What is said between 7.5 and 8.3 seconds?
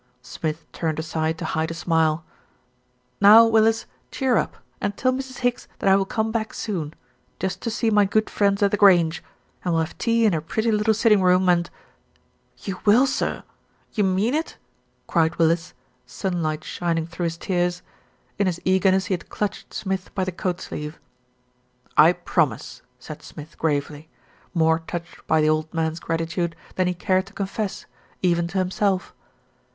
to see my good